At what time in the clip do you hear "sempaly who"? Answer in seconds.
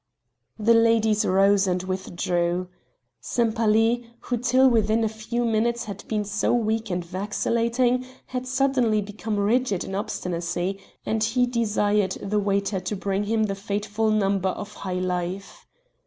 3.21-4.37